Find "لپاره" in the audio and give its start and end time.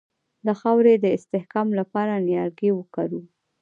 1.79-2.23